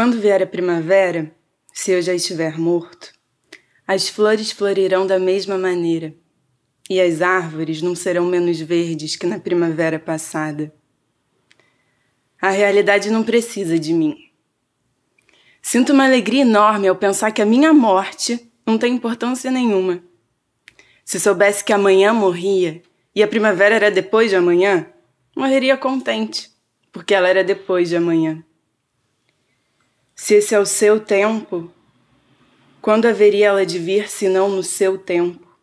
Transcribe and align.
quando 0.00 0.18
vier 0.18 0.42
a 0.42 0.46
primavera, 0.46 1.30
se 1.74 1.90
eu 1.90 2.00
já 2.00 2.14
estiver 2.14 2.58
morto, 2.58 3.12
as 3.86 4.08
flores 4.08 4.50
florirão 4.50 5.06
da 5.06 5.18
mesma 5.18 5.58
maneira, 5.58 6.14
e 6.88 6.98
as 6.98 7.20
árvores 7.20 7.82
não 7.82 7.94
serão 7.94 8.24
menos 8.24 8.58
verdes 8.58 9.14
que 9.14 9.26
na 9.26 9.38
primavera 9.38 9.98
passada. 9.98 10.72
A 12.40 12.48
realidade 12.48 13.10
não 13.10 13.22
precisa 13.22 13.78
de 13.78 13.92
mim. 13.92 14.16
Sinto 15.60 15.92
uma 15.92 16.06
alegria 16.06 16.40
enorme 16.40 16.88
ao 16.88 16.96
pensar 16.96 17.30
que 17.30 17.42
a 17.42 17.46
minha 17.46 17.74
morte 17.74 18.50
não 18.64 18.78
tem 18.78 18.94
importância 18.94 19.50
nenhuma. 19.50 20.02
Se 21.04 21.20
soubesse 21.20 21.62
que 21.62 21.74
amanhã 21.74 22.14
morria 22.14 22.80
e 23.14 23.22
a 23.22 23.28
primavera 23.28 23.74
era 23.74 23.90
depois 23.90 24.30
de 24.30 24.36
amanhã, 24.36 24.86
morreria 25.36 25.76
contente, 25.76 26.50
porque 26.90 27.12
ela 27.12 27.28
era 27.28 27.44
depois 27.44 27.90
de 27.90 27.96
amanhã. 27.96 28.42
Se 30.22 30.34
esse 30.34 30.54
é 30.54 30.60
o 30.60 30.66
seu 30.66 31.00
tempo, 31.00 31.72
quando 32.82 33.06
haveria 33.06 33.46
ela 33.46 33.64
de 33.64 33.78
vir 33.78 34.10
se 34.10 34.28
não 34.28 34.50
no 34.50 34.62
seu 34.62 34.98
tempo? 34.98 35.56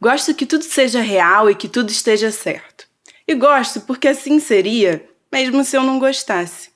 Gosto 0.00 0.32
que 0.32 0.46
tudo 0.46 0.62
seja 0.62 1.00
real 1.00 1.50
e 1.50 1.56
que 1.56 1.68
tudo 1.68 1.90
esteja 1.90 2.30
certo. 2.30 2.86
E 3.26 3.34
gosto 3.34 3.80
porque 3.80 4.06
assim 4.06 4.38
seria, 4.38 5.04
mesmo 5.30 5.64
se 5.64 5.76
eu 5.76 5.82
não 5.82 5.98
gostasse. 5.98 6.70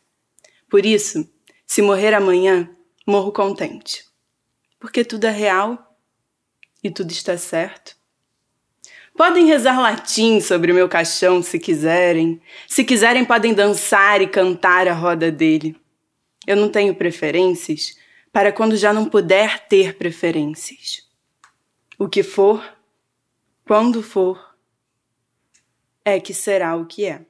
Por 0.68 0.84
isso, 0.84 1.26
se 1.65 1.80
morrer 1.80 2.12
amanhã, 2.12 2.68
morro 3.06 3.30
contente. 3.30 4.04
Porque 4.80 5.04
tudo 5.04 5.24
é 5.24 5.30
real 5.30 5.96
e 6.82 6.90
tudo 6.90 7.12
está 7.12 7.38
certo. 7.38 7.96
Podem 9.16 9.46
rezar 9.46 9.80
latim 9.80 10.40
sobre 10.40 10.73
o 10.73 10.74
meu 10.74 10.88
caixão 10.88 11.40
se 11.45 11.60
quiserem. 11.60 12.43
Se 12.66 12.82
quiserem, 12.82 13.24
podem 13.24 13.54
dançar 13.54 14.21
e 14.21 14.26
cantar 14.26 14.88
a 14.88 14.93
roda 14.93 15.30
dele. 15.30 15.76
Eu 16.49 16.57
não 16.57 16.71
tenho 16.71 16.95
preferências 16.95 17.95
para 18.32 18.51
quando 18.51 18.74
já 18.74 18.91
não 18.91 19.04
puder 19.04 19.68
ter 19.68 19.99
preferências. 19.99 21.07
O 21.99 22.09
que 22.09 22.23
for, 22.23 22.65
quando 23.66 24.02
for, 24.02 24.57
é 26.02 26.18
que 26.18 26.32
será 26.32 26.74
o 26.74 26.87
que 26.87 27.05
é. 27.05 27.21